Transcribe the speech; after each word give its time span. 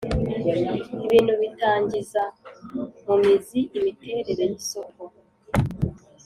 ibintu 1.05 1.33
bitangiza 1.41 2.23
mu 3.05 3.15
mizi 3.23 3.59
imiterere 3.77 4.43
y’isoko 4.51 5.03